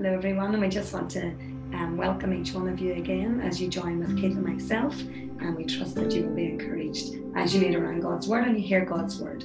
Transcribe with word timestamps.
Hello, 0.00 0.14
everyone, 0.14 0.52
and 0.52 0.62
we 0.62 0.68
just 0.68 0.92
want 0.92 1.10
to 1.10 1.30
um, 1.74 1.96
welcome 1.96 2.32
each 2.32 2.52
one 2.52 2.68
of 2.68 2.78
you 2.78 2.92
again 2.92 3.40
as 3.40 3.60
you 3.60 3.66
join 3.66 3.98
with 3.98 4.16
Kate 4.16 4.30
and 4.30 4.46
myself. 4.46 4.96
And 5.00 5.56
we 5.56 5.64
trust 5.64 5.96
that 5.96 6.12
you 6.12 6.22
will 6.22 6.36
be 6.36 6.44
encouraged 6.44 7.16
as 7.34 7.52
you 7.52 7.60
meet 7.60 7.74
around 7.74 8.02
God's 8.02 8.28
Word 8.28 8.46
and 8.46 8.56
you 8.56 8.64
hear 8.64 8.84
God's 8.84 9.18
Word. 9.18 9.42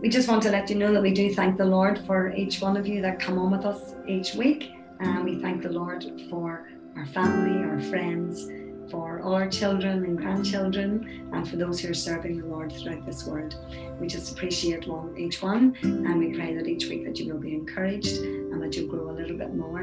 We 0.00 0.08
just 0.08 0.28
want 0.28 0.44
to 0.44 0.52
let 0.52 0.70
you 0.70 0.76
know 0.76 0.92
that 0.92 1.02
we 1.02 1.12
do 1.12 1.34
thank 1.34 1.58
the 1.58 1.64
Lord 1.64 1.98
for 2.06 2.32
each 2.32 2.60
one 2.60 2.76
of 2.76 2.86
you 2.86 3.02
that 3.02 3.18
come 3.18 3.36
on 3.40 3.50
with 3.50 3.64
us 3.64 3.94
each 4.06 4.34
week. 4.34 4.70
And 5.00 5.24
we 5.24 5.42
thank 5.42 5.62
the 5.62 5.72
Lord 5.72 6.04
for 6.30 6.70
our 6.96 7.06
family, 7.06 7.58
our 7.68 7.80
friends, 7.90 8.48
for 8.90 9.20
all 9.22 9.34
our 9.34 9.48
children 9.48 10.04
and 10.04 10.16
grandchildren, 10.18 11.28
and 11.32 11.48
for 11.48 11.56
those 11.56 11.80
who 11.80 11.90
are 11.90 11.94
serving 11.94 12.40
the 12.40 12.46
Lord 12.46 12.72
throughout 12.72 13.04
this 13.06 13.26
world. 13.26 13.56
We 14.00 14.06
just 14.06 14.32
appreciate 14.32 14.86
one, 14.86 15.16
each 15.16 15.42
one, 15.42 15.76
and 15.82 16.18
we 16.18 16.34
pray 16.34 16.54
that 16.54 16.66
each 16.66 16.88
week 16.88 17.04
that 17.04 17.18
you 17.18 17.32
will 17.32 17.40
be 17.40 17.54
encouraged 17.54 18.18
and 18.18 18.62
that 18.62 18.76
you'll 18.76 18.88
grow 18.88 19.10
a 19.10 19.16
little 19.16 19.36
bit 19.36 19.54
more 19.54 19.82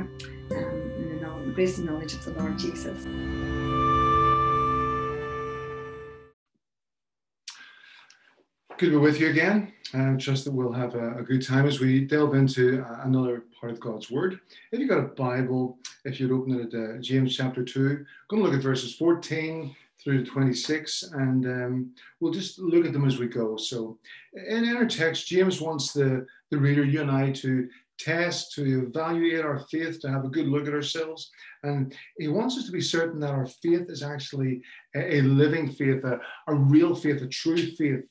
um, 0.52 0.92
in 0.98 1.20
the 1.20 1.22
grace 1.54 1.78
and 1.78 1.88
knowledge 1.88 2.14
of 2.14 2.24
the 2.26 2.32
Lord 2.32 2.58
Jesus. 2.58 3.06
Good 8.82 8.94
to 8.94 9.00
be 9.00 9.06
with 9.06 9.20
you 9.20 9.30
again. 9.30 9.72
I 9.94 10.16
trust 10.16 10.44
that 10.46 10.54
we'll 10.54 10.74
have 10.74 10.96
a, 10.96 11.20
a, 11.20 11.22
good 11.22 11.46
time 11.46 11.68
as 11.68 11.80
we 11.80 12.04
delve 12.04 12.34
into 12.34 12.84
another 13.04 13.44
part 13.60 13.72
of 13.72 13.80
God's 13.80 14.10
Word. 14.10 14.40
If 14.72 14.80
you've 14.80 14.90
got 14.90 14.98
a 14.98 15.10
Bible, 15.10 15.78
if 16.04 16.20
you'd 16.20 16.32
open 16.32 16.60
it 16.60 16.74
at 16.74 16.82
uh, 16.82 16.98
James 17.00 17.38
chapter 17.38 17.64
2, 17.64 17.80
I'm 17.80 18.06
going 18.28 18.42
to 18.42 18.50
look 18.50 18.58
at 18.58 18.64
verses 18.64 18.96
14 18.96 19.76
through 20.04 20.26
26, 20.26 21.04
and 21.14 21.46
um, 21.46 21.92
we'll 22.20 22.34
just 22.34 22.58
look 22.58 22.84
at 22.88 22.92
them 22.92 23.06
as 23.06 23.20
we 23.20 23.28
go. 23.28 23.56
So, 23.56 24.00
in, 24.34 24.64
in 24.64 24.76
our 24.76 24.88
text, 24.88 25.28
James 25.28 25.62
wants 25.62 25.94
the, 25.94 26.26
the 26.50 26.58
reader, 26.58 26.84
you 26.84 27.02
and 27.02 27.12
I, 27.12 27.34
to 27.34 27.70
test, 28.00 28.52
to 28.54 28.88
evaluate 28.88 29.46
our 29.46 29.60
faith, 29.60 30.00
to 30.00 30.10
have 30.10 30.26
a 30.26 30.30
good 30.30 30.48
look 30.48 30.66
at 30.66 30.74
ourselves. 30.74 31.30
And 31.62 31.96
he 32.18 32.30
wants 32.30 32.58
us 32.58 32.66
to 32.66 32.72
be 32.72 32.82
certain 32.82 33.20
that 33.20 33.30
our 33.30 33.46
faith 33.46 33.92
is 33.92 34.02
actually 34.02 34.64
a, 34.96 35.18
a 35.18 35.22
living 35.22 35.70
faith, 35.70 36.04
a, 36.04 36.20
a 36.48 36.56
real 36.56 36.96
faith, 36.96 37.22
a 37.22 37.28
true 37.28 37.64
faith 37.76 38.06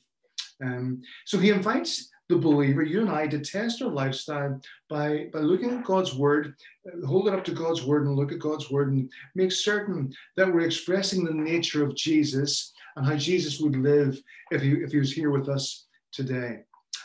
um, 0.63 1.01
so 1.25 1.37
he 1.37 1.49
invites 1.49 2.09
the 2.29 2.37
believer, 2.37 2.81
you 2.81 3.01
and 3.01 3.09
I, 3.09 3.27
to 3.27 3.39
test 3.39 3.81
our 3.81 3.89
lifestyle 3.89 4.59
by, 4.89 5.27
by 5.33 5.39
looking 5.39 5.71
at 5.71 5.83
God's 5.83 6.15
word, 6.15 6.55
uh, 6.87 7.05
hold 7.05 7.27
it 7.27 7.33
up 7.33 7.43
to 7.45 7.51
God's 7.51 7.83
word 7.83 8.05
and 8.05 8.15
look 8.15 8.31
at 8.31 8.39
God's 8.39 8.71
word 8.71 8.91
and 8.91 9.11
make 9.35 9.51
certain 9.51 10.13
that 10.37 10.47
we're 10.47 10.61
expressing 10.61 11.25
the 11.25 11.33
nature 11.33 11.83
of 11.83 11.95
Jesus 11.95 12.71
and 12.95 13.05
how 13.05 13.15
Jesus 13.15 13.59
would 13.59 13.75
live 13.75 14.21
if 14.51 14.61
he, 14.61 14.71
if 14.71 14.91
he 14.91 14.99
was 14.99 15.11
here 15.11 15.29
with 15.29 15.49
us 15.49 15.87
today. 16.11 16.61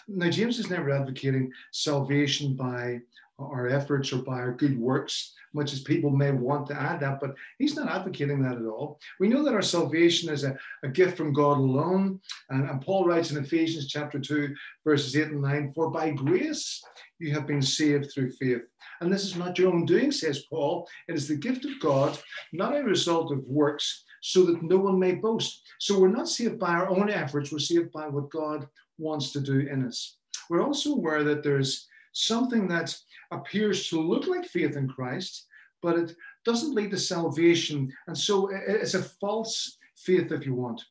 Now, 0.09 0.31
James 0.31 0.59
is 0.61 0.70
never 0.70 0.91
advocating 0.91 1.51
salvation 1.73 2.55
by 2.55 3.01
our 3.39 3.69
efforts 3.69 4.12
or 4.12 4.19
by 4.19 4.39
our 4.39 4.53
good 4.53 4.79
works 4.79 5.34
much 5.56 5.73
as 5.73 5.81
people 5.81 6.11
may 6.11 6.31
want 6.31 6.67
to 6.67 6.81
add 6.81 7.01
that, 7.01 7.19
but 7.19 7.34
he's 7.59 7.75
not 7.75 7.89
advocating 7.89 8.42
that 8.42 8.59
at 8.59 8.67
all. 8.67 9.01
We 9.19 9.29
know 9.29 9.42
that 9.42 9.55
our 9.55 9.62
salvation 9.62 10.29
is 10.29 10.45
a, 10.45 10.56
a 10.84 10.89
gift 10.89 11.17
from 11.17 11.33
God 11.33 11.57
alone. 11.57 12.20
And, 12.51 12.69
and 12.69 12.81
Paul 12.81 13.07
writes 13.07 13.31
in 13.31 13.42
Ephesians 13.42 13.89
chapter 13.89 14.20
2, 14.20 14.55
verses 14.84 15.17
8 15.17 15.29
and 15.29 15.42
9, 15.42 15.73
For 15.75 15.91
by 15.91 16.11
grace 16.11 16.83
you 17.19 17.33
have 17.33 17.47
been 17.47 17.62
saved 17.62 18.12
through 18.12 18.33
faith. 18.33 18.62
And 19.01 19.12
this 19.12 19.25
is 19.25 19.34
not 19.34 19.59
your 19.59 19.73
own 19.73 19.87
doing, 19.87 20.12
says 20.12 20.45
Paul. 20.51 20.87
It 21.09 21.14
is 21.14 21.27
the 21.27 21.37
gift 21.37 21.64
of 21.64 21.81
God, 21.81 22.19
not 22.53 22.77
a 22.77 22.84
result 22.84 23.33
of 23.33 23.45
works, 23.45 24.05
so 24.23 24.45
that 24.45 24.62
no 24.62 24.77
one 24.77 24.98
may 24.98 25.14
boast. 25.14 25.62
So 25.81 25.98
we're 25.98 26.09
not 26.09 26.29
saved 26.29 26.59
by 26.59 26.69
our 26.69 26.89
own 26.89 27.11
efforts, 27.11 27.51
we're 27.51 27.59
saved 27.59 27.92
by 27.92 28.07
what 28.09 28.31
God 28.31 28.67
wants 28.98 29.33
to 29.33 29.41
do 29.41 29.61
in 29.61 29.87
us. 29.87 30.19
We're 30.48 30.62
also 30.62 30.92
aware 30.92 31.25
that 31.25 31.42
there's 31.42 31.89
something 32.17 32.67
that 32.67 32.97
appears 33.31 33.89
to 33.89 34.00
look 34.00 34.27
like 34.27 34.47
faith 34.47 34.77
in 34.77 34.89
Christ, 34.89 35.46
but 35.83 35.98
it 35.98 36.17
doesn't 36.46 36.74
lead 36.74 36.91
to 36.92 36.98
salvation. 36.98 37.92
And 38.07 38.17
so 38.17 38.48
it's 38.51 38.95
a 38.95 39.02
false 39.02 39.77
faith, 39.96 40.33
if 40.33 40.46
you 40.46 40.55
want. 40.55 40.83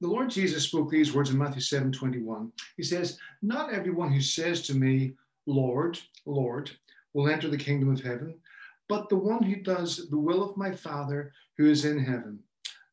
The 0.00 0.08
Lord 0.08 0.30
Jesus 0.30 0.64
spoke 0.64 0.90
these 0.90 1.14
words 1.14 1.30
in 1.30 1.38
Matthew 1.38 1.60
7 1.60 1.92
21. 1.92 2.52
He 2.78 2.82
says, 2.82 3.18
Not 3.42 3.72
everyone 3.72 4.12
who 4.12 4.20
says 4.20 4.62
to 4.62 4.74
me, 4.74 5.14
Lord, 5.46 5.98
Lord, 6.24 6.70
will 7.12 7.28
enter 7.28 7.48
the 7.48 7.58
kingdom 7.58 7.90
of 7.90 8.02
heaven, 8.02 8.38
but 8.88 9.08
the 9.10 9.16
one 9.16 9.42
who 9.42 9.56
does 9.56 10.08
the 10.08 10.18
will 10.18 10.42
of 10.42 10.56
my 10.56 10.72
Father 10.72 11.32
who 11.58 11.70
is 11.70 11.84
in 11.84 11.98
heaven. 11.98 12.38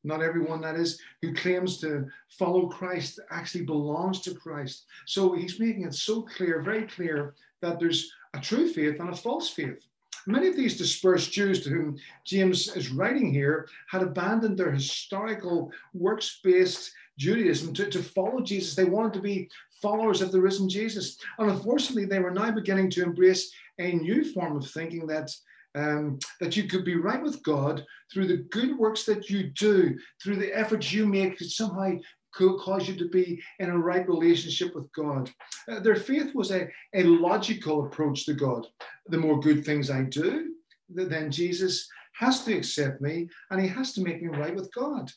Not 0.03 0.22
everyone, 0.22 0.62
that 0.62 0.75
is, 0.75 1.00
who 1.22 1.34
claims 1.34 1.80
to 1.80 2.08
follow 2.30 2.68
Christ 2.68 3.19
actually 3.31 3.66
belongs 3.66 4.19
to 4.22 4.34
Christ. 4.34 4.86
So 5.06 5.34
he's 5.34 5.59
making 5.59 5.86
it 5.86 5.94
so 5.94 6.24
clear, 6.24 6.62
very 6.62 6.84
clear, 6.84 7.36
that 7.62 7.80
there's 7.80 8.12
a 8.34 8.40
true 8.40 8.68
faith 8.68 9.00
and 9.00 9.09
a 9.09 9.16
false 9.16 9.50
faith. 9.50 9.86
Many 10.25 10.47
of 10.47 10.56
these 10.56 10.78
dispersed 10.78 11.31
Jews 11.31 11.64
to 11.64 11.69
whom 11.69 11.97
James 12.25 12.75
is 12.75 12.91
writing 12.91 13.34
here 13.34 13.68
had 13.90 14.02
abandoned 14.02 14.58
their 14.58 14.72
historical 14.72 15.72
works 15.94 16.40
based 16.44 16.91
Judaism 17.18 17.74
to, 17.74 17.90
to 17.90 18.02
follow 18.02 18.41
Jesus. 18.41 18.75
They 18.75 18.85
wanted 18.85 19.14
to 19.14 19.22
be 19.22 19.50
followers 19.81 20.22
of 20.22 20.31
the 20.31 20.41
risen 20.41 20.70
Jesus. 20.70 21.18
And 21.38 21.52
unfortunately, 21.52 22.06
they 22.06 22.20
were 22.20 22.31
now 22.31 22.52
beginning 22.52 22.90
to 22.91 23.03
embrace 23.03 23.52
a 23.80 23.91
new 23.94 24.24
form 24.34 24.56
of 24.56 24.70
thinking 24.70 25.06
that 25.08 25.30
um, 25.75 26.19
that 26.39 26.56
you 26.56 26.67
could 26.67 26.85
be 26.85 26.95
right 26.95 27.22
with 27.22 27.44
God 27.44 27.84
through 28.11 28.28
the 28.28 28.45
good 28.51 28.78
works 28.78 29.06
that 29.06 29.29
you 29.29 29.50
do, 29.51 29.97
through 30.22 30.38
the 30.38 30.56
efforts 30.57 30.91
you 30.91 31.06
make 31.06 31.38
to 31.38 31.45
somehow 31.45 31.97
cause 32.34 32.88
you 32.88 32.95
to 32.95 33.09
be 33.09 33.41
in 33.59 33.69
a 33.69 33.78
right 33.78 34.07
relationship 34.07 34.73
with 34.75 34.91
God. 34.94 35.29
Uh, 35.69 35.79
their 35.79 35.95
faith 35.95 36.34
was 36.34 36.51
a, 36.51 36.67
a 36.95 37.03
logical 37.03 37.85
approach 37.85 38.25
to 38.25 38.34
God. 38.34 38.66
The 39.07 39.19
more 39.19 39.39
good 39.39 39.63
things 39.63 39.91
I 39.91 40.03
do, 40.03 40.53
then 40.89 41.31
Jesus 41.31 41.88
has 42.16 42.44
to 42.45 42.55
accept 42.55 43.01
me 43.01 43.29
and 43.51 43.61
he 43.61 43.67
has 43.67 43.94
to 43.94 44.01
make 44.01 44.22
me 44.22 44.29
right 44.29 44.55
with 44.55 44.73
God. 44.73 45.11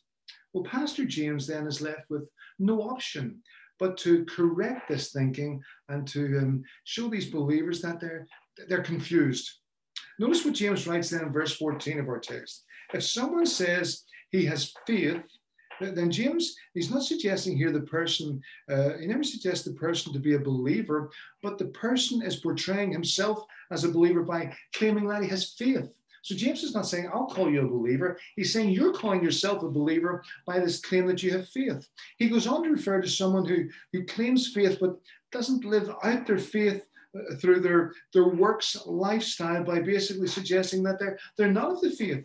Well, 0.52 0.64
Pastor 0.64 1.04
James 1.04 1.46
then 1.46 1.66
is 1.66 1.80
left 1.80 2.10
with 2.10 2.28
no 2.58 2.82
option 2.82 3.42
but 3.78 3.96
to 3.98 4.24
correct 4.24 4.88
this 4.88 5.12
thinking 5.12 5.62
and 5.88 6.06
to 6.08 6.38
um, 6.38 6.64
show 6.84 7.08
these 7.08 7.30
believers 7.30 7.82
that 7.82 8.00
they're, 8.00 8.26
they're 8.68 8.82
confused. 8.82 9.50
Notice 10.18 10.44
what 10.44 10.54
James 10.54 10.86
writes 10.86 11.10
then 11.10 11.22
in 11.22 11.32
verse 11.32 11.56
14 11.56 11.98
of 11.98 12.08
our 12.08 12.18
text. 12.18 12.64
If 12.94 13.02
someone 13.02 13.46
says 13.46 14.04
he 14.30 14.44
has 14.46 14.72
faith, 14.86 15.22
then 15.80 16.10
James, 16.10 16.56
he's 16.72 16.90
not 16.90 17.02
suggesting 17.02 17.56
here 17.56 17.70
the 17.70 17.80
person, 17.80 18.40
uh, 18.70 18.96
he 18.98 19.06
never 19.06 19.22
suggests 19.22 19.64
the 19.64 19.74
person 19.74 20.12
to 20.12 20.18
be 20.18 20.34
a 20.34 20.38
believer, 20.38 21.10
but 21.42 21.58
the 21.58 21.66
person 21.66 22.22
is 22.22 22.36
portraying 22.36 22.90
himself 22.90 23.44
as 23.70 23.84
a 23.84 23.90
believer 23.90 24.22
by 24.22 24.54
claiming 24.74 25.06
that 25.08 25.22
he 25.22 25.28
has 25.28 25.52
faith. 25.52 25.92
So 26.22 26.34
James 26.34 26.64
is 26.64 26.74
not 26.74 26.86
saying, 26.86 27.08
I'll 27.12 27.26
call 27.26 27.48
you 27.50 27.64
a 27.64 27.68
believer. 27.68 28.18
He's 28.34 28.52
saying 28.52 28.70
you're 28.70 28.92
calling 28.92 29.22
yourself 29.22 29.62
a 29.62 29.68
believer 29.68 30.24
by 30.44 30.58
this 30.58 30.80
claim 30.80 31.06
that 31.06 31.22
you 31.22 31.30
have 31.32 31.48
faith. 31.48 31.86
He 32.16 32.28
goes 32.28 32.48
on 32.48 32.64
to 32.64 32.70
refer 32.70 33.00
to 33.00 33.08
someone 33.08 33.44
who, 33.44 33.68
who 33.92 34.04
claims 34.06 34.52
faith 34.52 34.78
but 34.80 34.98
doesn't 35.30 35.64
live 35.64 35.88
out 36.02 36.26
their 36.26 36.38
faith 36.38 36.82
through 37.40 37.60
their, 37.60 37.92
their 38.12 38.28
works 38.28 38.76
lifestyle 38.86 39.64
by 39.64 39.80
basically 39.80 40.28
suggesting 40.28 40.82
that 40.82 40.98
they're, 40.98 41.18
they're 41.36 41.52
not 41.52 41.72
of 41.72 41.80
the 41.80 41.90
faith. 41.90 42.24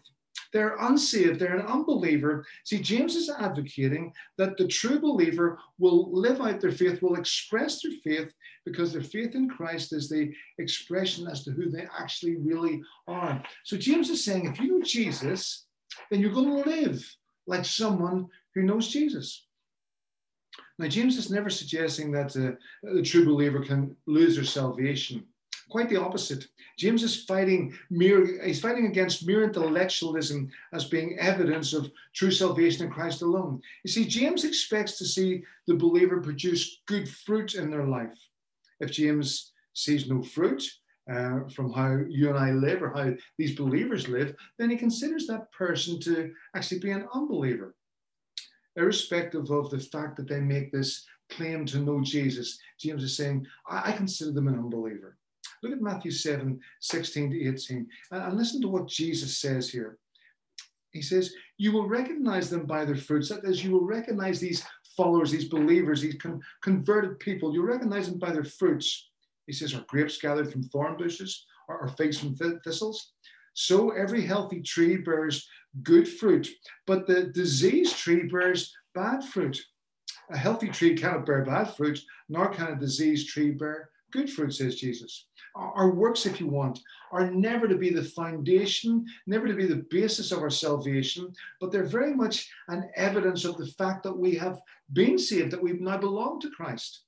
They're 0.54 0.76
unsaved, 0.82 1.40
they're 1.40 1.58
an 1.58 1.66
unbeliever. 1.66 2.46
See, 2.66 2.80
James 2.80 3.16
is 3.16 3.30
advocating 3.30 4.12
that 4.38 4.58
the 4.58 4.68
true 4.68 5.00
believer 5.00 5.58
will 5.80 6.12
live 6.12 6.42
out 6.42 6.60
their 6.60 6.72
faith, 6.72 7.02
will 7.02 7.16
express 7.16 7.82
their 7.82 7.94
faith 8.04 8.34
because 8.66 8.92
their 8.92 9.02
faith 9.02 9.36
in 9.36 9.50
Christ 9.50 9.94
is 9.94 10.10
the 10.10 10.32
expression 10.58 11.28
as 11.28 11.44
to 11.46 11.52
who 11.52 11.70
they 11.70 11.88
actually 11.98 12.36
really 12.36 12.82
are. 13.08 13.42
So 13.64 13.78
James 13.78 14.10
is 14.10 14.24
saying 14.24 14.46
if 14.46 14.60
you 14.60 14.80
know 14.80 14.84
Jesus, 14.84 15.66
then 16.10 16.20
you're 16.20 16.34
going 16.34 16.64
to 16.64 16.70
live 16.70 17.16
like 17.48 17.66
someone 17.66 18.28
who 18.54 18.64
knows 18.64 18.88
Jesus. 18.88 19.48
Now, 20.82 20.88
James 20.88 21.16
is 21.16 21.30
never 21.30 21.52
suggesting 21.52 22.12
that 22.12 22.36
uh, 22.36 22.58
the 22.82 23.04
true 23.04 23.24
believer 23.24 23.64
can 23.64 23.96
lose 24.08 24.36
their 24.36 24.44
salvation. 24.44 25.24
Quite 25.70 25.90
the 25.90 26.02
opposite. 26.02 26.48
James 26.80 27.04
is 27.04 27.24
fighting 27.24 27.78
mere, 27.92 28.44
he's 28.44 28.60
fighting 28.60 28.88
against 28.88 29.28
mere 29.28 29.44
intellectualism 29.44 30.50
as 30.74 30.86
being 30.86 31.20
evidence 31.20 31.74
of 31.74 31.92
true 32.16 32.32
salvation 32.32 32.88
in 32.88 32.92
Christ 32.92 33.22
alone. 33.22 33.62
You 33.84 33.92
see, 33.92 34.06
James 34.06 34.44
expects 34.44 34.98
to 34.98 35.06
see 35.06 35.44
the 35.68 35.76
believer 35.76 36.20
produce 36.20 36.82
good 36.88 37.08
fruit 37.08 37.54
in 37.54 37.70
their 37.70 37.86
life. 37.86 38.18
If 38.80 38.90
James 38.90 39.52
sees 39.74 40.10
no 40.10 40.24
fruit, 40.24 40.68
uh, 41.12 41.42
from 41.54 41.72
how 41.74 42.00
you 42.10 42.30
and 42.30 42.40
I 42.40 42.52
live 42.54 42.82
or 42.82 42.90
how 42.90 43.14
these 43.38 43.56
believers 43.56 44.08
live, 44.08 44.36
then 44.58 44.72
he 44.72 44.78
considers 44.78 45.28
that 45.28 45.52
person 45.52 46.00
to 46.02 46.32
actually 46.56 46.80
be 46.80 46.92
an 46.92 47.08
unbeliever 47.14 47.76
irrespective 48.76 49.50
of 49.50 49.70
the 49.70 49.80
fact 49.80 50.18
that 50.18 50.28
they 50.28 50.40
make 50.40 50.72
this 50.72 51.06
claim 51.30 51.66
to 51.66 51.80
know 51.80 52.02
Jesus, 52.02 52.60
James 52.80 53.04
is 53.04 53.16
saying, 53.16 53.46
I, 53.68 53.90
I 53.90 53.92
consider 53.94 54.32
them 54.32 54.48
an 54.48 54.56
unbeliever. 54.56 55.18
Look 55.64 55.74
at 55.74 55.82
Matthew 55.82 56.12
7 56.12 56.60
16 56.80 57.32
to 57.32 57.48
18, 57.50 57.88
and, 58.12 58.24
and 58.24 58.38
listen 58.38 58.62
to 58.62 58.68
what 58.68 58.88
Jesus 58.88 59.38
says 59.38 59.70
here. 59.70 59.98
He 60.92 61.02
says, 61.02 61.34
You 61.58 61.72
will 61.72 61.88
recognize 61.88 62.50
them 62.50 62.66
by 62.66 62.86
their 62.86 62.96
fruits. 62.96 63.30
That 63.30 63.46
is, 63.46 63.64
you 63.64 63.72
will 63.72 63.86
recognize 63.86 64.40
these 64.40 64.64
followers, 64.98 65.32
these 65.32 65.50
believers, 65.50 66.02
these 66.02 66.16
con- 66.16 66.42
converted 66.62 67.20
people. 67.20 67.54
You 67.54 67.64
recognize 67.64 68.10
them 68.10 68.20
by 68.20 68.32
their 68.32 68.44
fruits. 68.44 69.10
He 69.48 69.54
says, 69.54 69.74
Are 69.74 69.86
grapes 69.88 70.18
gathered 70.18 70.52
from 70.52 70.64
thorn 70.64 70.98
bushes 70.98 71.46
or, 71.68 71.80
or 71.80 71.88
figs 71.90 72.20
from 72.20 72.36
th- 72.36 72.62
thistles? 72.64 73.14
So 73.54 73.92
every 73.92 74.22
healthy 74.22 74.62
tree 74.62 74.98
bears 74.98 75.48
good 75.84 76.08
fruit, 76.08 76.50
but 76.88 77.08
the 77.08 77.26
diseased 77.26 77.98
tree 77.98 78.24
bears 78.24 78.74
bad 78.94 79.24
fruit. 79.24 79.62
A 80.32 80.38
healthy 80.38 80.70
tree 80.70 80.96
cannot 80.96 81.26
bear 81.26 81.44
bad 81.44 81.76
fruit, 81.76 82.00
nor 82.30 82.50
can 82.50 82.68
a 82.68 82.76
diseased 82.76 83.30
tree 83.30 83.52
bear 83.52 83.90
good 84.12 84.30
fruit, 84.30 84.54
says 84.54 84.76
Jesus. 84.76 85.28
Our 85.56 85.92
works, 85.92 86.26
if 86.26 86.40
you 86.40 86.48
want, 86.48 86.80
are 87.12 87.30
never 87.30 87.68
to 87.68 87.78
be 87.78 87.90
the 87.90 88.04
foundation, 88.04 89.06
never 89.28 89.48
to 89.48 89.54
be 89.54 89.66
the 89.66 89.86
basis 89.90 90.32
of 90.32 90.40
our 90.40 90.50
salvation, 90.50 91.34
but 91.60 91.72
they're 91.72 91.84
very 91.84 92.14
much 92.14 92.50
an 92.70 92.90
evidence 92.96 93.44
of 93.44 93.58
the 93.58 93.68
fact 93.68 94.04
that 94.04 94.18
we 94.18 94.36
have 94.36 94.60
been 94.94 95.18
saved, 95.18 95.52
that 95.52 95.62
we've 95.62 95.82
now 95.82 95.98
belonged 95.98 96.42
to 96.42 96.52
Christ. 96.52 97.04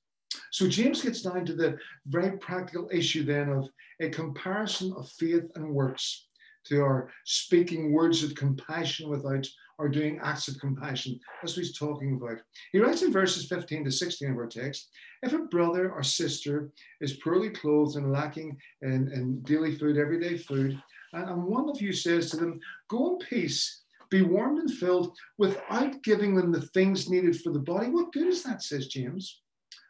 So 0.50 0.68
James 0.68 1.02
gets 1.02 1.22
down 1.22 1.46
to 1.46 1.54
the 1.54 1.78
very 2.06 2.36
practical 2.38 2.88
issue 2.92 3.24
then 3.24 3.48
of 3.48 3.68
a 4.00 4.10
comparison 4.10 4.92
of 4.96 5.08
faith 5.08 5.44
and 5.54 5.70
works 5.70 6.26
to 6.66 6.80
our 6.82 7.10
speaking 7.24 7.92
words 7.92 8.22
of 8.22 8.34
compassion 8.34 9.08
without 9.08 9.46
or 9.78 9.88
doing 9.88 10.20
acts 10.22 10.48
of 10.48 10.58
compassion. 10.60 11.18
That's 11.42 11.56
what 11.56 11.64
he's 11.64 11.76
talking 11.76 12.14
about. 12.14 12.38
He 12.72 12.78
writes 12.78 13.02
in 13.02 13.12
verses 13.12 13.46
15 13.46 13.84
to 13.84 13.90
16 13.90 14.30
of 14.30 14.36
our 14.36 14.46
text 14.46 14.88
if 15.22 15.32
a 15.32 15.38
brother 15.38 15.90
or 15.90 16.02
sister 16.02 16.70
is 17.00 17.14
poorly 17.14 17.50
clothed 17.50 17.96
and 17.96 18.12
lacking 18.12 18.56
in, 18.82 19.10
in 19.12 19.42
daily 19.42 19.74
food, 19.76 19.98
everyday 19.98 20.36
food, 20.38 20.80
and, 21.12 21.44
one 21.44 21.68
of 21.68 21.80
you 21.80 21.92
says 21.92 22.30
to 22.30 22.36
them, 22.36 22.60
Go 22.88 23.12
in 23.12 23.18
peace, 23.18 23.82
be 24.10 24.22
warmed 24.22 24.58
and 24.58 24.70
filled 24.70 25.16
without 25.38 26.02
giving 26.02 26.34
them 26.34 26.52
the 26.52 26.60
things 26.60 27.08
needed 27.08 27.40
for 27.40 27.52
the 27.52 27.58
body, 27.58 27.88
what 27.88 28.12
good 28.12 28.26
is 28.26 28.42
that, 28.42 28.62
says 28.62 28.88
James? 28.88 29.40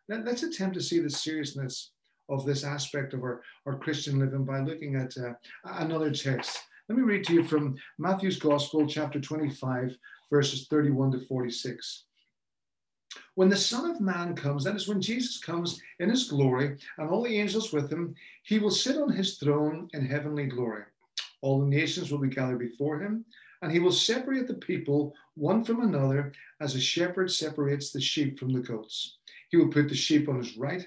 Let, 0.08 0.28
us 0.28 0.42
attempt 0.42 0.74
to 0.74 0.82
see 0.82 1.00
the 1.00 1.10
seriousness 1.10 1.92
of 2.28 2.44
this 2.44 2.64
aspect 2.64 3.14
of 3.14 3.22
our, 3.22 3.42
our 3.66 3.76
Christian 3.76 4.18
living 4.18 4.44
by 4.44 4.60
looking 4.60 4.96
at 4.96 5.16
uh, 5.16 5.34
another 5.64 6.10
text. 6.10 6.58
Let 6.88 6.98
me 6.98 7.04
read 7.04 7.24
to 7.24 7.34
you 7.34 7.44
from 7.44 7.76
Matthew's 7.98 8.38
Gospel, 8.38 8.86
chapter 8.86 9.20
25, 9.20 9.96
verses 10.30 10.66
31 10.68 11.12
to 11.12 11.20
46. 11.20 12.04
When 13.36 13.48
the 13.48 13.56
Son 13.56 13.90
of 13.90 14.00
Man 14.00 14.34
comes, 14.34 14.64
that 14.64 14.76
is 14.76 14.88
when 14.88 15.00
Jesus 15.00 15.38
comes 15.38 15.80
in 15.98 16.10
his 16.10 16.28
glory 16.28 16.76
and 16.98 17.08
all 17.08 17.22
the 17.22 17.38
angels 17.38 17.72
with 17.72 17.90
him, 17.90 18.14
he 18.42 18.58
will 18.58 18.70
sit 18.70 18.96
on 18.96 19.10
his 19.10 19.38
throne 19.38 19.88
in 19.92 20.04
heavenly 20.04 20.46
glory. 20.46 20.84
All 21.40 21.60
the 21.60 21.66
nations 21.66 22.10
will 22.10 22.18
be 22.18 22.28
gathered 22.28 22.58
before 22.58 23.00
him, 23.00 23.24
and 23.62 23.70
he 23.70 23.78
will 23.78 23.92
separate 23.92 24.46
the 24.46 24.54
people 24.54 25.14
one 25.34 25.64
from 25.64 25.80
another 25.80 26.32
as 26.60 26.74
a 26.74 26.80
shepherd 26.80 27.30
separates 27.30 27.90
the 27.90 28.00
sheep 28.00 28.38
from 28.38 28.50
the 28.50 28.60
goats. 28.60 29.18
He 29.50 29.56
will 29.56 29.68
put 29.68 29.88
the 29.88 29.94
sheep 29.94 30.28
on 30.28 30.38
his 30.38 30.56
right 30.56 30.86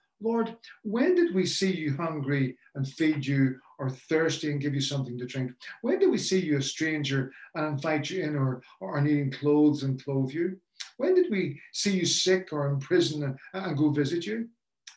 Lord, 0.21 0.55
when 0.83 1.15
did 1.15 1.33
we 1.33 1.45
see 1.45 1.71
you 1.71 1.95
hungry 1.95 2.55
and 2.75 2.87
feed 2.87 3.25
you, 3.25 3.55
or 3.79 3.89
thirsty 3.89 4.51
and 4.51 4.61
give 4.61 4.75
you 4.75 4.81
something 4.81 5.17
to 5.17 5.25
drink? 5.25 5.51
When 5.81 5.97
did 5.97 6.11
we 6.11 6.19
see 6.19 6.39
you 6.39 6.57
a 6.57 6.61
stranger 6.61 7.31
and 7.55 7.65
invite 7.65 8.09
you 8.11 8.23
in, 8.23 8.35
or, 8.35 8.61
or 8.79 9.01
needing 9.01 9.31
clothes 9.31 9.81
and 9.81 10.01
clothe 10.03 10.31
you? 10.31 10.57
When 10.97 11.15
did 11.15 11.31
we 11.31 11.59
see 11.73 11.97
you 11.97 12.05
sick 12.05 12.49
or 12.51 12.69
in 12.69 12.79
prison 12.79 13.23
and, 13.23 13.37
and 13.53 13.77
go 13.77 13.89
visit 13.89 14.25
you? 14.25 14.47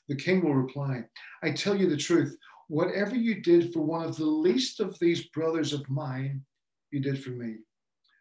The 0.08 0.16
king 0.16 0.44
will 0.44 0.54
reply, 0.54 1.04
I 1.42 1.52
tell 1.52 1.74
you 1.74 1.88
the 1.88 1.96
truth, 1.96 2.36
whatever 2.68 3.16
you 3.16 3.40
did 3.40 3.72
for 3.72 3.80
one 3.80 4.04
of 4.04 4.16
the 4.16 4.26
least 4.26 4.80
of 4.80 4.98
these 4.98 5.28
brothers 5.28 5.72
of 5.72 5.88
mine, 5.88 6.42
you 6.90 7.00
did 7.00 7.22
for 7.24 7.30
me. 7.30 7.56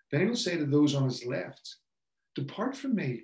Then 0.10 0.22
he 0.22 0.28
will 0.28 0.36
say 0.38 0.56
to 0.56 0.66
those 0.66 0.96
on 0.96 1.04
his 1.04 1.26
left, 1.26 1.76
Depart 2.36 2.78
from 2.78 2.96
me 2.96 3.24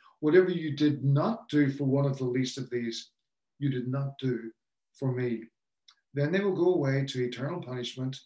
Whatever 0.21 0.51
you 0.51 0.75
did 0.75 1.03
not 1.03 1.49
do 1.49 1.71
for 1.71 1.85
one 1.85 2.05
of 2.05 2.17
the 2.17 2.25
least 2.25 2.57
of 2.57 2.69
these, 2.69 3.09
you 3.59 3.69
did 3.69 3.87
not 3.87 4.17
do 4.19 4.51
for 4.93 5.11
me. 5.11 5.43
Then 6.13 6.31
they 6.31 6.39
will 6.39 6.55
go 6.55 6.75
away 6.75 7.05
to 7.05 7.23
eternal 7.23 7.61
punishment, 7.61 8.17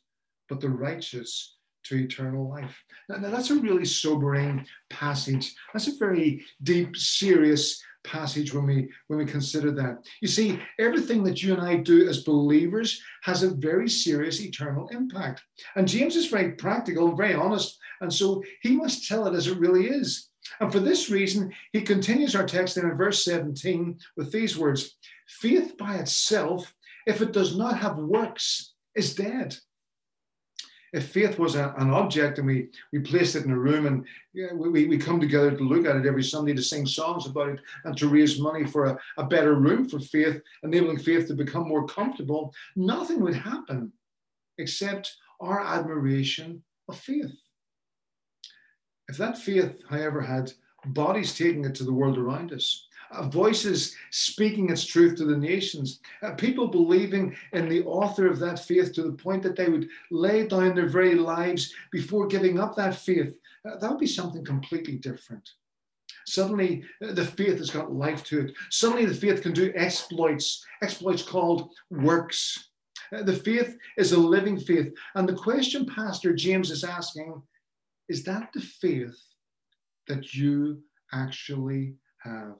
but 0.50 0.60
the 0.60 0.70
righteous 0.70 1.56
to 1.86 1.96
eternal 1.96 2.50
life. 2.50 2.84
Now, 3.10 3.18
now, 3.18 3.30
that's 3.30 3.52
a 3.52 3.56
really 3.56 3.86
sobering 3.86 4.66
passage. 4.90 5.54
That's 5.72 5.88
a 5.88 5.98
very 5.98 6.44
deep, 6.64 6.98
serious 6.98 7.82
passage 8.04 8.54
when 8.54 8.66
we 8.66 8.90
when 9.08 9.20
we 9.20 9.26
consider 9.26 9.72
that. 9.72 10.06
You 10.22 10.28
see, 10.28 10.60
everything 10.80 11.24
that 11.24 11.42
you 11.42 11.54
and 11.54 11.62
I 11.62 11.78
do 11.78 12.08
as 12.08 12.24
believers 12.24 13.02
has 13.24 13.44
a 13.44 13.56
very 13.56 13.90
serious 13.90 14.42
eternal 14.42 14.88
impact. 14.90 15.42
And 15.76 15.88
James 15.88 16.16
is 16.16 16.28
very 16.28 16.52
practical 16.54 17.08
and 17.10 17.18
very 17.18 17.34
honest, 17.34 17.78
and 18.02 18.12
so 18.12 18.44
he 18.62 18.76
must 18.76 19.08
tell 19.08 19.28
it 19.28 19.36
as 19.36 19.48
it 19.48 19.60
really 19.60 19.88
is. 19.88 20.30
And 20.60 20.72
for 20.72 20.80
this 20.80 21.10
reason, 21.10 21.54
he 21.74 21.82
continues 21.82 22.36
our 22.36 22.46
text 22.46 22.78
in 22.78 22.90
verse 22.96 23.24
17 23.26 23.98
with 24.16 24.32
these 24.32 24.58
words 24.58 24.98
Faith 25.28 25.78
by 25.78 25.96
itself, 25.96 26.74
if 27.08 27.22
it 27.22 27.32
does 27.32 27.58
not 27.58 27.80
have 27.80 27.98
works, 27.98 28.74
is 28.96 29.16
dead. 29.16 29.56
If 30.94 31.10
faith 31.10 31.38
was 31.38 31.56
a, 31.56 31.74
an 31.78 31.92
object 31.92 32.38
and 32.38 32.48
we, 32.48 32.70
we 32.94 33.00
placed 33.00 33.36
it 33.36 33.44
in 33.44 33.52
a 33.52 33.58
room 33.58 33.86
and 33.86 34.06
yeah, 34.34 34.54
we, 34.54 34.86
we 34.88 34.98
come 34.98 35.20
together 35.20 35.52
to 35.52 35.64
look 35.64 35.86
at 35.86 35.98
it 35.98 36.06
every 36.06 36.24
Sunday 36.24 36.54
to 36.54 36.62
sing 36.62 36.86
songs 36.86 37.26
about 37.26 37.50
it 37.50 37.60
and 37.84 37.98
to 37.98 38.08
raise 38.08 38.40
money 38.40 38.66
for 38.66 38.86
a, 38.86 38.98
a 39.18 39.26
better 39.26 39.56
room 39.56 39.90
for 39.90 40.00
faith, 40.00 40.42
enabling 40.64 41.00
faith 41.00 41.28
to 41.28 41.34
become 41.34 41.68
more 41.68 41.86
comfortable, 41.86 42.54
nothing 42.78 43.20
would 43.20 43.36
happen 43.36 43.92
except 44.58 45.14
our 45.42 45.60
admiration 45.60 46.64
of 46.88 46.98
faith. 46.98 47.34
If 49.08 49.18
that 49.18 49.38
faith, 49.38 49.82
however, 49.90 50.22
had 50.22 50.52
bodies 50.86 51.38
taking 51.38 51.66
it 51.66 51.76
to 51.76 51.84
the 51.84 51.94
world 51.94 52.18
around 52.18 52.52
us, 52.52 52.88
uh, 53.12 53.28
voices 53.28 53.96
speaking 54.12 54.70
its 54.70 54.86
truth 54.86 55.16
to 55.18 55.26
the 55.26 55.38
nations, 55.38 56.00
uh, 56.24 56.32
people 56.34 56.68
believing 56.68 57.36
in 57.54 57.70
the 57.70 57.84
author 57.84 58.28
of 58.28 58.40
that 58.40 58.60
faith 58.60 58.94
to 58.94 59.04
the 59.04 59.12
point 59.12 59.44
that 59.44 59.56
they 59.56 59.70
would 59.70 59.88
lay 60.12 60.48
down 60.48 60.76
their 60.76 60.90
very 60.90 61.16
lives 61.16 61.74
before 61.92 62.28
giving 62.28 62.60
up 62.60 62.76
that 62.76 62.96
faith, 62.96 63.38
uh, 63.66 63.78
that 63.78 63.90
would 63.90 64.00
be 64.00 64.08
something 64.08 64.44
completely 64.44 64.96
different. 64.96 65.48
Suddenly, 66.28 66.84
the 67.02 67.26
faith 67.26 67.60
has 67.60 67.70
got 67.70 67.94
life 67.94 68.24
to 68.26 68.46
it. 68.46 68.56
Suddenly, 68.72 69.06
the 69.06 69.14
faith 69.14 69.44
can 69.44 69.54
do 69.54 69.72
exploits, 69.76 70.66
exploits 70.82 71.22
called 71.22 71.70
works. 71.92 72.70
The 73.12 73.36
faith 73.36 73.78
is 73.98 74.12
a 74.12 74.18
living 74.18 74.60
faith. 74.60 74.92
And 75.14 75.30
the 75.30 75.36
question 75.36 75.86
Pastor 75.86 76.34
James 76.34 76.72
is 76.72 76.84
asking 76.84 77.42
is 78.08 78.24
that 78.24 78.52
the 78.54 78.62
faith 78.62 79.18
that 80.08 80.34
you 80.34 80.82
actually 81.14 81.96
have? 82.24 82.56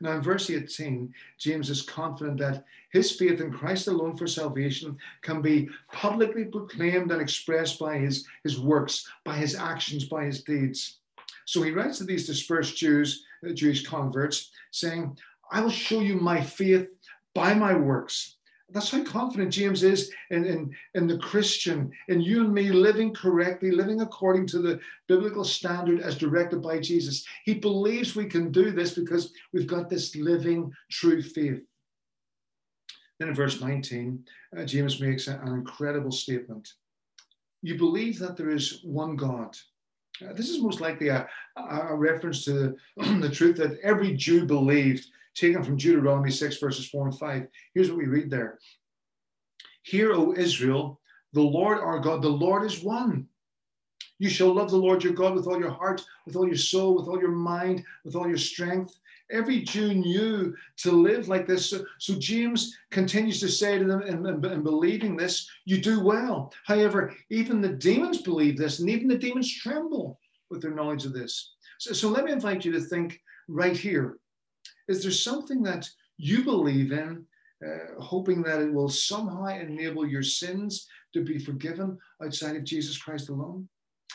Now, 0.00 0.12
in 0.12 0.22
verse 0.22 0.50
18, 0.50 1.12
James 1.38 1.70
is 1.70 1.82
confident 1.82 2.38
that 2.38 2.64
his 2.92 3.12
faith 3.12 3.40
in 3.40 3.52
Christ 3.52 3.88
alone 3.88 4.16
for 4.16 4.26
salvation 4.26 4.98
can 5.22 5.40
be 5.40 5.68
publicly 5.92 6.44
proclaimed 6.44 7.10
and 7.10 7.22
expressed 7.22 7.78
by 7.78 7.98
his, 7.98 8.26
his 8.42 8.60
works, 8.60 9.08
by 9.24 9.36
his 9.36 9.54
actions, 9.54 10.04
by 10.04 10.24
his 10.24 10.42
deeds. 10.42 10.98
So 11.46 11.62
he 11.62 11.70
writes 11.70 11.98
to 11.98 12.04
these 12.04 12.26
dispersed 12.26 12.76
Jews, 12.76 13.24
uh, 13.48 13.52
Jewish 13.52 13.86
converts, 13.86 14.50
saying, 14.72 15.16
I 15.50 15.60
will 15.60 15.70
show 15.70 16.00
you 16.00 16.16
my 16.16 16.40
faith 16.40 16.88
by 17.34 17.54
my 17.54 17.74
works. 17.74 18.36
That's 18.70 18.90
how 18.90 19.04
confident 19.04 19.52
James 19.52 19.82
is 19.82 20.10
in, 20.30 20.44
in, 20.46 20.74
in 20.94 21.06
the 21.06 21.18
Christian, 21.18 21.92
in 22.08 22.20
you 22.20 22.40
and 22.44 22.52
me 22.52 22.70
living 22.70 23.14
correctly, 23.14 23.70
living 23.70 24.00
according 24.00 24.46
to 24.48 24.58
the 24.58 24.80
biblical 25.06 25.44
standard 25.44 26.00
as 26.00 26.16
directed 26.16 26.62
by 26.62 26.80
Jesus. 26.80 27.24
He 27.44 27.54
believes 27.54 28.16
we 28.16 28.26
can 28.26 28.50
do 28.50 28.70
this 28.70 28.94
because 28.94 29.32
we've 29.52 29.66
got 29.66 29.90
this 29.90 30.16
living, 30.16 30.72
true 30.90 31.22
faith. 31.22 31.62
Then 33.18 33.28
in 33.28 33.34
verse 33.34 33.60
19, 33.60 34.24
uh, 34.56 34.64
James 34.64 35.00
makes 35.00 35.28
an 35.28 35.46
incredible 35.48 36.12
statement. 36.12 36.72
you 37.62 37.78
believe 37.78 38.18
that 38.18 38.36
there 38.36 38.50
is 38.50 38.80
one 38.82 39.16
God. 39.16 39.56
Uh, 40.22 40.32
this 40.32 40.48
is 40.48 40.62
most 40.62 40.80
likely 40.80 41.08
a, 41.08 41.26
a 41.56 41.94
reference 41.94 42.44
to 42.44 42.76
the 42.96 43.30
truth 43.32 43.56
that 43.56 43.78
every 43.82 44.14
Jew 44.14 44.46
believed, 44.46 45.06
taken 45.34 45.62
from 45.62 45.76
Deuteronomy 45.76 46.30
6, 46.30 46.58
verses 46.58 46.88
4 46.88 47.08
and 47.08 47.18
5. 47.18 47.46
Here's 47.74 47.90
what 47.90 47.98
we 47.98 48.06
read 48.06 48.30
there 48.30 48.58
Hear, 49.82 50.12
O 50.12 50.34
Israel, 50.34 51.00
the 51.32 51.42
Lord 51.42 51.78
our 51.78 51.98
God, 51.98 52.22
the 52.22 52.28
Lord 52.28 52.64
is 52.64 52.82
one. 52.82 53.26
You 54.18 54.30
shall 54.30 54.54
love 54.54 54.70
the 54.70 54.76
Lord 54.76 55.02
your 55.02 55.12
God 55.12 55.34
with 55.34 55.46
all 55.46 55.58
your 55.58 55.72
heart, 55.72 56.02
with 56.24 56.36
all 56.36 56.46
your 56.46 56.56
soul, 56.56 56.96
with 56.96 57.08
all 57.08 57.20
your 57.20 57.32
mind, 57.32 57.84
with 58.04 58.14
all 58.14 58.28
your 58.28 58.38
strength. 58.38 58.94
Every 59.30 59.60
Jew 59.60 59.94
knew 59.94 60.54
to 60.78 60.92
live 60.92 61.28
like 61.28 61.46
this. 61.46 61.70
So, 61.70 61.84
so 61.98 62.14
James 62.14 62.76
continues 62.90 63.40
to 63.40 63.48
say 63.48 63.78
to 63.78 63.84
them, 63.84 64.02
and, 64.02 64.62
believing 64.62 65.16
this, 65.16 65.48
you 65.64 65.80
do 65.80 66.00
well. 66.00 66.52
However, 66.64 67.14
even 67.30 67.60
the 67.60 67.70
demons 67.70 68.22
believe 68.22 68.56
this, 68.56 68.78
and 68.78 68.88
even 68.88 69.08
the 69.08 69.18
demons 69.18 69.52
tremble 69.52 70.20
with 70.50 70.62
their 70.62 70.74
knowledge 70.74 71.04
of 71.04 71.12
this. 71.12 71.54
So, 71.78 71.92
so 71.92 72.08
let 72.08 72.24
me 72.24 72.32
invite 72.32 72.64
you 72.64 72.72
to 72.72 72.80
think 72.80 73.20
right 73.48 73.76
here. 73.76 74.18
Is 74.88 75.02
there 75.02 75.12
something 75.12 75.62
that 75.62 75.88
you 76.16 76.44
believe 76.44 76.92
in, 76.92 77.24
uh, 77.64 78.00
hoping 78.00 78.42
that 78.42 78.60
it 78.60 78.72
will 78.72 78.88
somehow 78.88 79.46
enable 79.46 80.06
your 80.06 80.22
sins 80.22 80.86
to 81.12 81.24
be 81.24 81.38
forgiven 81.38 81.98
outside 82.22 82.56
of 82.56 82.64
Jesus 82.64 82.98
Christ 82.98 83.28
alone? 83.28 83.68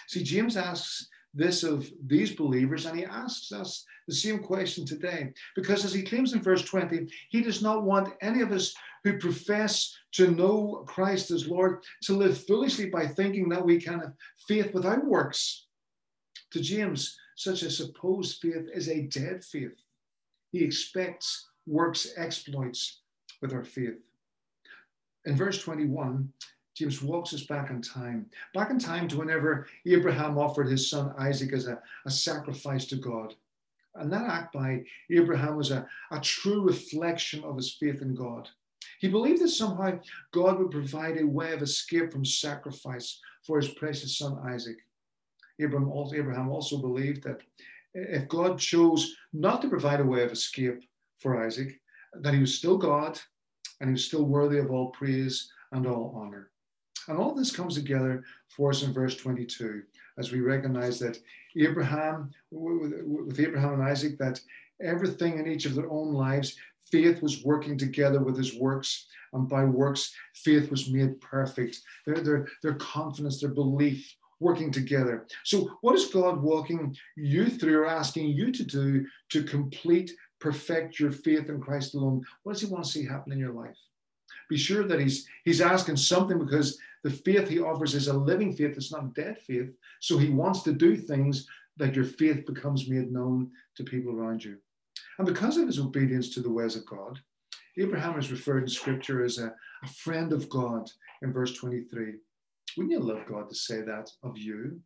See, 0.08 0.24
James 0.24 0.58
asks 0.58 1.08
this 1.34 1.64
of 1.64 1.90
these 2.08 2.36
believers, 2.36 2.86
and 2.86 2.98
he 2.98 3.06
asks 3.06 3.52
us 3.52 3.86
the 4.08 4.16
same 4.16 4.40
question 4.40 4.86
today. 4.86 5.32
Because 5.56 5.86
as 5.86 5.94
he 5.94 6.02
claims 6.02 6.34
in 6.34 6.42
verse 6.42 6.64
20, 6.64 7.08
he 7.30 7.42
does 7.42 7.62
not 7.62 7.84
want 7.84 8.16
any 8.22 8.42
of 8.42 8.52
us 8.52 8.74
who 9.04 9.18
profess 9.20 9.96
to 10.14 10.32
know 10.32 10.84
Christ 10.88 11.32
as 11.32 11.48
Lord 11.48 11.84
to 12.04 12.14
live 12.14 12.44
foolishly 12.46 12.90
by 12.90 13.08
thinking 13.08 13.50
that 13.50 13.64
we 13.64 13.80
can 13.80 14.00
have 14.00 14.14
faith 14.48 14.74
without 14.74 15.06
works. 15.06 15.68
To 16.52 16.60
James, 16.60 17.18
such 17.36 17.62
a 17.62 17.70
supposed 17.70 18.42
faith 18.42 18.68
is 18.74 18.90
a 18.90 19.04
dead 19.04 19.44
faith. 19.44 19.80
He 20.52 20.64
expects 20.64 21.48
works 21.68 22.14
exploits 22.18 23.02
with 23.42 23.54
our 23.54 23.64
faith. 23.64 24.00
In 25.26 25.36
verse 25.36 25.62
21, 25.62 26.32
James 26.76 27.02
walks 27.02 27.34
us 27.34 27.44
back 27.44 27.70
in 27.70 27.82
time, 27.82 28.26
back 28.54 28.70
in 28.70 28.80
time 28.80 29.08
to 29.10 29.18
whenever 29.18 29.68
Abraham 29.86 30.38
offered 30.38 30.68
his 30.68 30.90
son 30.90 31.14
Isaac 31.20 31.54
as 31.54 31.68
a, 31.68 31.82
a 32.06 32.12
sacrifice 32.12 32.86
to 32.86 32.96
God. 32.96 33.36
And 33.96 34.12
that 34.14 34.30
act 34.30 34.54
by 34.54 34.84
Abraham 35.12 35.58
was 35.58 35.72
a, 35.72 35.86
a 36.12 36.22
true 36.22 36.62
reflection 36.62 37.44
of 37.44 37.58
his 37.58 37.74
faith 37.74 38.02
in 38.02 38.16
God. 38.16 38.48
He 39.00 39.08
believed 39.10 39.42
that 39.42 39.50
somehow 39.50 40.00
God 40.32 40.58
would 40.58 40.72
provide 40.72 41.18
a 41.18 41.28
way 41.28 41.52
of 41.54 41.62
escape 41.62 42.12
from 42.12 42.24
sacrifice 42.24 43.20
for 43.46 43.60
his 43.60 43.70
precious 43.70 44.18
son 44.18 44.40
Isaac. 44.46 44.78
Abraham 45.60 45.90
also, 45.90 46.16
Abraham 46.16 46.50
also 46.50 46.78
believed 46.78 47.24
that 47.24 47.42
if 47.94 48.28
God 48.28 48.60
chose 48.60 49.16
not 49.34 49.62
to 49.62 49.70
provide 49.70 50.00
a 50.00 50.06
way 50.06 50.24
of 50.24 50.32
escape 50.32 50.84
for 51.20 51.44
Isaac, 51.46 51.80
that 52.22 52.34
he 52.34 52.40
was 52.40 52.56
still 52.56 52.78
God 52.78 53.20
and 53.80 53.90
he 53.90 53.94
was 53.94 54.06
still 54.06 54.26
worthy 54.26 54.58
of 54.58 54.72
all 54.72 54.90
praise 54.90 55.52
and 55.72 55.86
all 55.88 56.14
honor. 56.16 56.52
And 57.08 57.18
all 57.18 57.34
this 57.34 57.56
comes 57.56 57.76
together 57.76 58.24
for 58.50 58.70
us 58.70 58.84
in 58.84 58.94
verse 58.94 59.16
22 59.16 59.84
as 60.18 60.32
we 60.32 60.42
recognize 60.42 61.00
that 61.00 61.18
Abraham, 61.58 62.30
with 62.52 63.40
Abraham 63.40 63.74
and 63.74 63.84
Isaac, 63.84 64.18
that 64.20 64.40
everything 64.82 65.40
in 65.40 65.48
each 65.48 65.66
of 65.66 65.76
their 65.76 65.90
own 65.90 66.14
lives, 66.14 66.56
faith 66.92 67.22
was 67.22 67.44
working 67.44 67.78
together 67.78 68.22
with 68.22 68.38
his 68.38 68.56
works. 68.56 69.08
And 69.34 69.48
by 69.48 69.64
works, 69.64 70.14
faith 70.36 70.70
was 70.70 70.90
made 70.90 71.20
perfect. 71.22 71.80
Their, 72.06 72.20
their, 72.22 72.48
their 72.62 72.76
confidence, 72.76 73.40
their 73.40 73.50
belief 73.50 74.16
working 74.40 74.72
together. 74.72 75.28
So, 75.44 75.78
what 75.82 75.96
is 75.96 76.08
God 76.08 76.42
walking 76.42 76.96
you 77.16 77.50
through 77.50 77.80
or 77.80 77.88
asking 77.88 78.30
you 78.30 78.52
to 78.52 78.64
do 78.64 79.06
to 79.30 79.44
complete, 79.44 80.12
perfect 80.40 81.00
your 81.00 81.12
faith 81.12 81.50
in 81.50 81.60
Christ 81.60 81.96
alone? 81.96 82.24
What 82.44 82.54
does 82.54 82.62
He 82.62 82.68
want 82.68 82.86
to 82.86 82.92
see 82.92 83.06
happen 83.06 83.32
in 83.32 83.40
your 83.40 83.54
life? 83.54 83.78
Be 84.50 84.58
sure 84.58 84.84
that 84.84 85.00
He's 85.00 85.28
He's 85.44 85.62
asking 85.62 85.98
something 85.98 86.40
because 86.40 86.80
the 87.04 87.10
faith 87.10 87.48
he 87.48 87.60
offers 87.60 87.96
is 87.96 88.08
a 88.08 88.14
living 88.14 88.54
faith, 88.54 88.76
it's 88.76 88.92
not 88.92 89.14
dead 89.14 89.38
faith. 89.40 89.72
So 90.02 90.18
he 90.18 90.30
wants 90.30 90.64
to 90.64 90.74
do 90.74 90.98
things 90.98 91.48
that 91.78 91.96
your 91.96 92.06
faith 92.06 92.46
becomes 92.46 92.90
made 92.90 93.12
known 93.12 93.52
to 93.78 93.84
people 93.84 94.14
around 94.14 94.44
you. 94.44 94.58
And 95.18 95.26
because 95.26 95.58
of 95.58 95.68
his 95.68 95.80
obedience 95.80 96.30
to 96.34 96.42
the 96.42 96.52
ways 96.52 96.76
of 96.76 96.86
God, 96.86 97.20
Abraham 97.78 98.20
is 98.20 98.32
referred 98.32 98.64
in 98.64 98.70
scripture 98.70 99.24
as 99.24 99.38
a, 99.38 99.54
a 99.84 99.88
friend 99.88 100.34
of 100.34 100.50
God 100.50 100.90
in 101.22 101.32
verse 101.32 101.54
23. 101.54 102.16
Wouldn't 102.78 102.92
you 102.92 103.00
love 103.00 103.26
God 103.28 103.50
to 103.50 103.56
say 103.56 103.82
that 103.82 104.10
of 104.24 104.38
you? 104.38 104.80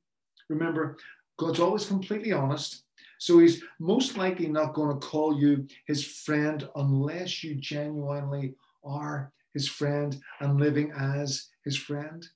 Remember, 0.49 0.97
God's 1.37 1.59
always 1.59 1.85
completely 1.85 2.31
honest. 2.31 2.83
So 3.19 3.39
he's 3.39 3.63
most 3.79 4.17
likely 4.17 4.47
not 4.47 4.73
going 4.73 4.89
to 4.89 5.07
call 5.07 5.39
you 5.39 5.67
his 5.87 6.05
friend 6.05 6.67
unless 6.75 7.43
you 7.43 7.55
genuinely 7.55 8.55
are 8.83 9.31
his 9.53 9.67
friend 9.67 10.19
and 10.41 10.59
living 10.59 10.91
as 10.91 11.49
his 11.63 11.77
friend. 11.77 12.27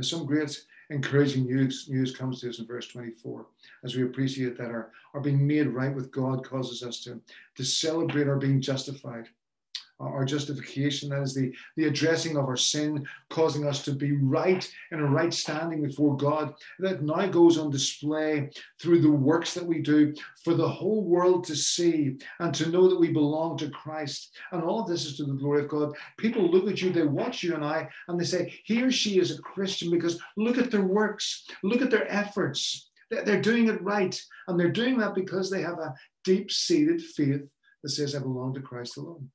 Some 0.00 0.26
great 0.26 0.58
encouraging 0.90 1.44
news, 1.44 1.86
news 1.88 2.16
comes 2.16 2.40
to 2.40 2.48
us 2.48 2.58
in 2.58 2.66
verse 2.66 2.88
24 2.88 3.46
as 3.84 3.94
we 3.94 4.02
appreciate 4.02 4.56
that 4.58 4.70
our, 4.70 4.90
our 5.14 5.20
being 5.20 5.46
made 5.46 5.68
right 5.68 5.94
with 5.94 6.10
God 6.10 6.44
causes 6.44 6.82
us 6.82 7.02
to, 7.04 7.20
to 7.56 7.64
celebrate 7.64 8.26
our 8.26 8.38
being 8.38 8.60
justified 8.60 9.28
Uh, 10.02 10.06
our 10.06 10.24
justification, 10.24 11.08
that 11.10 11.22
is 11.22 11.34
the, 11.34 11.52
the 11.76 11.86
addressing 11.86 12.36
of 12.36 12.44
our 12.44 12.56
sin, 12.56 13.06
causing 13.30 13.66
us 13.66 13.84
to 13.84 13.92
be 13.92 14.12
right 14.12 14.70
in 14.90 15.00
a 15.00 15.06
right 15.06 15.32
standing 15.32 15.82
before 15.82 16.16
God, 16.16 16.54
that 16.80 17.02
now 17.02 17.26
goes 17.26 17.58
on 17.58 17.70
display 17.70 18.50
through 18.80 19.00
the 19.00 19.10
works 19.10 19.54
that 19.54 19.64
we 19.64 19.80
do 19.80 20.12
for 20.44 20.54
the 20.54 20.68
whole 20.68 21.04
world 21.04 21.44
to 21.44 21.54
see 21.54 22.16
and 22.40 22.54
to 22.54 22.68
know 22.70 22.88
that 22.88 22.98
we 22.98 23.12
belong 23.12 23.56
to 23.58 23.70
Christ. 23.70 24.32
And 24.50 24.62
all 24.62 24.80
of 24.80 24.88
this 24.88 25.04
is 25.04 25.16
to 25.18 25.24
the 25.24 25.34
glory 25.34 25.62
of 25.62 25.68
God. 25.68 25.92
People 26.18 26.50
look 26.50 26.68
at 26.68 26.82
you, 26.82 26.90
they 26.90 27.04
watch 27.04 27.42
you 27.42 27.54
and 27.54 27.64
I, 27.64 27.88
and 28.08 28.18
they 28.18 28.24
say, 28.24 28.52
He 28.64 28.82
or 28.82 28.90
she 28.90 29.20
is 29.20 29.30
a 29.30 29.42
Christian 29.42 29.90
because 29.90 30.20
look 30.36 30.58
at 30.58 30.70
their 30.70 30.82
works, 30.82 31.46
look 31.62 31.82
at 31.82 31.90
their 31.90 32.10
efforts. 32.10 32.90
They're 33.10 33.42
doing 33.42 33.68
it 33.68 33.82
right. 33.82 34.20
And 34.48 34.58
they're 34.58 34.70
doing 34.70 34.98
that 34.98 35.14
because 35.14 35.50
they 35.50 35.62
have 35.62 35.78
a 35.78 35.94
deep 36.24 36.50
seated 36.50 37.02
faith 37.02 37.48
that 37.82 37.90
says, 37.90 38.14
I 38.14 38.20
belong 38.20 38.54
to 38.54 38.60
Christ 38.60 38.96
alone. 38.96 39.30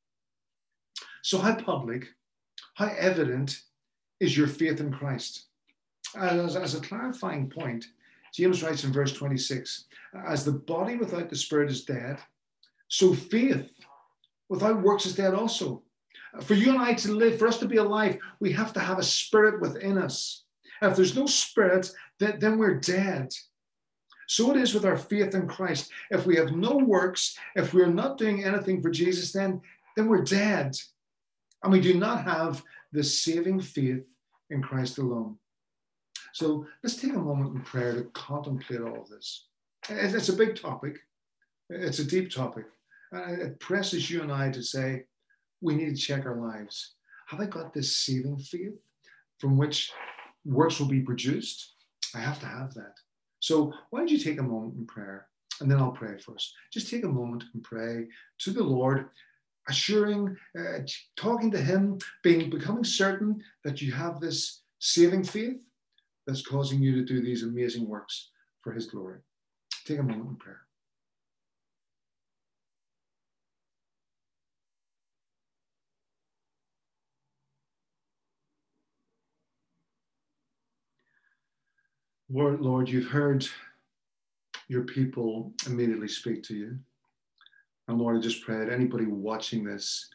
So, 1.27 1.39
how 1.39 1.55
public, 1.55 2.07
how 2.75 2.89
evident 2.97 3.59
is 4.21 4.37
your 4.37 4.47
faith 4.47 4.79
in 4.79 4.93
Christ? 4.93 5.47
As, 6.15 6.55
as 6.55 6.73
a 6.73 6.79
clarifying 6.79 7.49
point, 7.49 7.85
James 8.33 8.63
writes 8.63 8.85
in 8.85 8.93
verse 8.93 9.11
26 9.11 9.87
As 10.25 10.45
the 10.45 10.53
body 10.53 10.95
without 10.95 11.29
the 11.29 11.35
spirit 11.35 11.69
is 11.69 11.83
dead, 11.83 12.17
so 12.87 13.13
faith 13.13 13.77
without 14.47 14.81
works 14.81 15.05
is 15.05 15.15
dead 15.15 15.33
also. 15.33 15.83
For 16.43 16.53
you 16.53 16.69
and 16.69 16.79
I 16.79 16.93
to 16.93 17.11
live, 17.11 17.37
for 17.37 17.49
us 17.49 17.59
to 17.59 17.67
be 17.67 17.75
alive, 17.75 18.17
we 18.39 18.53
have 18.53 18.71
to 18.71 18.79
have 18.79 18.97
a 18.97 19.03
spirit 19.03 19.59
within 19.59 19.97
us. 19.97 20.45
If 20.81 20.95
there's 20.95 21.17
no 21.17 21.25
spirit, 21.25 21.91
then, 22.19 22.39
then 22.39 22.57
we're 22.57 22.79
dead. 22.79 23.33
So 24.27 24.51
it 24.51 24.55
is 24.61 24.73
with 24.73 24.85
our 24.85 24.95
faith 24.95 25.35
in 25.35 25.49
Christ. 25.49 25.91
If 26.09 26.25
we 26.25 26.37
have 26.37 26.53
no 26.53 26.77
works, 26.77 27.37
if 27.57 27.73
we're 27.73 27.87
not 27.91 28.17
doing 28.17 28.45
anything 28.45 28.81
for 28.81 28.89
Jesus, 28.89 29.33
then, 29.33 29.59
then 29.97 30.07
we're 30.07 30.23
dead. 30.23 30.77
And 31.63 31.71
we 31.71 31.81
do 31.81 31.93
not 31.95 32.23
have 32.23 32.63
the 32.91 33.03
saving 33.03 33.59
faith 33.59 34.07
in 34.49 34.61
Christ 34.61 34.97
alone. 34.97 35.37
So 36.33 36.65
let's 36.83 36.97
take 36.97 37.13
a 37.13 37.19
moment 37.19 37.55
in 37.55 37.61
prayer 37.61 37.95
to 37.95 38.03
contemplate 38.13 38.81
all 38.81 39.01
of 39.01 39.09
this. 39.09 39.47
It's 39.89 40.29
a 40.29 40.33
big 40.33 40.55
topic, 40.59 40.99
it's 41.69 41.99
a 41.99 42.05
deep 42.05 42.29
topic. 42.31 42.65
It 43.11 43.59
presses 43.59 44.11
you 44.11 44.21
and 44.21 44.31
I 44.31 44.51
to 44.51 44.61
say, 44.61 45.05
we 45.61 45.75
need 45.75 45.95
to 45.95 46.01
check 46.01 46.25
our 46.25 46.35
lives. 46.35 46.95
Have 47.27 47.39
I 47.39 47.45
got 47.45 47.73
this 47.73 47.97
saving 47.97 48.37
faith 48.37 48.77
from 49.39 49.57
which 49.57 49.91
works 50.45 50.79
will 50.79 50.87
be 50.87 51.01
produced? 51.01 51.73
I 52.13 52.19
have 52.19 52.39
to 52.41 52.45
have 52.45 52.73
that. 52.75 52.95
So 53.39 53.73
why 53.89 53.99
don't 53.99 54.11
you 54.11 54.19
take 54.19 54.39
a 54.39 54.43
moment 54.43 54.75
in 54.77 54.85
prayer 54.85 55.27
and 55.59 55.71
then 55.71 55.79
I'll 55.79 55.91
pray 55.91 56.17
for 56.19 56.35
us. 56.35 56.53
Just 56.71 56.89
take 56.89 57.03
a 57.03 57.09
moment 57.09 57.45
and 57.53 57.63
pray 57.63 58.07
to 58.39 58.51
the 58.51 58.63
Lord 58.63 59.09
assuring, 59.67 60.35
uh, 60.57 60.79
talking 61.15 61.51
to 61.51 61.61
Him, 61.61 61.99
being 62.23 62.49
becoming 62.49 62.83
certain 62.83 63.41
that 63.63 63.81
you 63.81 63.91
have 63.91 64.19
this 64.19 64.61
saving 64.79 65.23
faith 65.23 65.61
that's 66.25 66.45
causing 66.45 66.81
you 66.81 66.95
to 66.95 67.03
do 67.03 67.21
these 67.21 67.43
amazing 67.43 67.87
works 67.87 68.29
for 68.61 68.73
His 68.73 68.85
glory. 68.85 69.19
Take 69.85 69.99
a 69.99 70.03
moment 70.03 70.29
in 70.29 70.35
prayer. 70.35 70.61
Lord, 82.29 82.59
Lord, 82.59 82.89
you've 82.89 83.07
heard 83.07 83.47
your 84.67 84.83
people 84.83 85.53
immediately 85.65 86.09
speak 86.09 86.43
to 86.43 86.55
you. 86.55 86.77
And 87.87 87.97
Lord, 87.97 88.17
I 88.17 88.19
just 88.19 88.43
pray 88.43 88.57
that 88.59 88.71
anybody 88.71 89.05
watching 89.05 89.63
this 89.63 90.09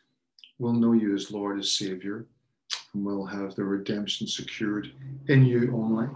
will 0.59 0.73
know 0.73 0.93
you 0.93 1.15
as 1.15 1.31
Lord, 1.31 1.59
as 1.59 1.73
Savior. 1.73 2.27
and 2.95 3.05
will 3.05 3.27
have 3.27 3.55
their 3.55 3.65
redemption 3.67 4.27
secured 4.27 4.93
in 5.29 5.45
you 5.45 5.73
only. 5.75 6.09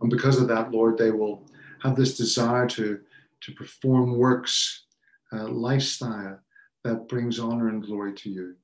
And 0.00 0.10
because 0.10 0.40
of 0.40 0.48
that, 0.48 0.70
Lord, 0.70 0.98
they 0.98 1.10
will 1.10 1.42
have 1.82 1.96
this 1.96 2.16
desire 2.16 2.66
to, 2.68 3.00
to 3.42 3.52
perform 3.52 4.16
works, 4.16 4.84
uh, 5.32 5.48
lifestyle 5.48 6.38
that 6.84 7.08
brings 7.08 7.38
honor 7.38 7.68
and 7.68 7.84
glory 7.84 8.14
to 8.14 8.30
you. 8.30 8.54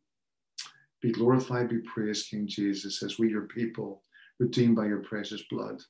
Be 1.01 1.11
glorified, 1.12 1.69
be 1.69 1.81
praised, 1.81 2.31
King 2.31 2.47
Jesus, 2.47 3.03
as 3.03 3.19
we, 3.19 3.29
your 3.29 3.43
people, 3.43 4.03
redeemed 4.39 4.77
by 4.77 4.87
your 4.87 5.01
precious 5.01 5.43
blood, 5.51 5.83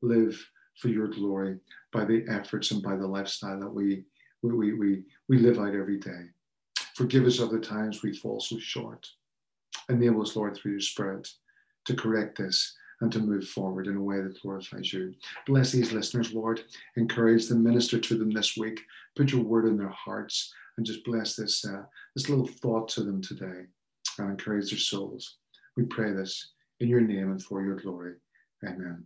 live 0.00 0.40
for 0.76 0.88
your 0.88 1.08
glory 1.08 1.58
by 1.92 2.04
the 2.04 2.24
efforts 2.28 2.70
and 2.70 2.82
by 2.82 2.96
the 2.96 3.06
lifestyle 3.06 3.58
that 3.58 3.68
we, 3.68 4.04
we, 4.42 4.72
we, 4.72 5.02
we, 5.28 5.38
live 5.38 5.58
out 5.58 5.74
every 5.74 5.98
day. 5.98 6.26
Forgive 6.94 7.26
us 7.26 7.38
of 7.38 7.50
the 7.50 7.58
times 7.58 8.02
we 8.02 8.16
fall 8.16 8.40
so 8.40 8.58
short. 8.58 9.06
Enable 9.88 10.22
us, 10.22 10.36
Lord, 10.36 10.56
through 10.56 10.72
your 10.72 10.80
Spirit 10.80 11.28
to 11.86 11.94
correct 11.94 12.38
this 12.38 12.74
and 13.00 13.10
to 13.12 13.18
move 13.18 13.48
forward 13.48 13.86
in 13.86 13.96
a 13.96 14.02
way 14.02 14.20
that 14.20 14.40
glorifies 14.42 14.92
you. 14.92 15.14
Bless 15.46 15.72
these 15.72 15.92
listeners, 15.92 16.32
Lord. 16.32 16.62
Encourage 16.96 17.48
them, 17.48 17.62
minister 17.62 17.98
to 17.98 18.18
them 18.18 18.30
this 18.30 18.56
week. 18.56 18.80
Put 19.16 19.32
your 19.32 19.42
word 19.42 19.66
in 19.66 19.76
their 19.76 19.88
hearts 19.88 20.52
and 20.76 20.86
just 20.86 21.04
bless 21.04 21.34
this, 21.34 21.64
uh, 21.64 21.82
this 22.14 22.28
little 22.28 22.46
thought 22.46 22.88
to 22.90 23.02
them 23.02 23.22
today 23.22 23.66
and 24.18 24.30
encourage 24.30 24.70
their 24.70 24.78
souls. 24.78 25.36
We 25.76 25.84
pray 25.84 26.12
this 26.12 26.52
in 26.80 26.88
your 26.88 27.00
name 27.00 27.30
and 27.30 27.42
for 27.42 27.62
your 27.62 27.76
glory. 27.76 28.14
Amen. 28.66 29.04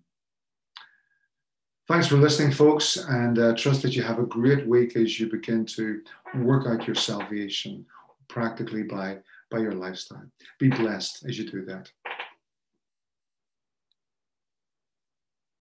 Thanks 1.87 2.07
for 2.07 2.17
listening, 2.17 2.51
folks, 2.51 2.97
and 2.97 3.39
uh, 3.39 3.55
trust 3.57 3.83
that 3.83 3.95
you 3.95 4.03
have 4.03 4.19
a 4.19 4.25
great 4.25 4.67
week 4.67 4.97
as 4.97 5.21
you 5.21 5.29
begin 5.29 5.67
to 5.67 6.01
work 6.37 6.67
out 6.67 6.87
your 6.87 6.95
salvation 6.95 7.85
practically 8.27 8.85
by, 8.85 9.19
by 9.51 9.59
your 9.59 9.75
lifestyle. 9.75 10.25
Be 10.59 10.71
blessed 10.71 11.27
as 11.29 11.39
you 11.39 11.51
do 11.51 11.63
that. 11.67 11.91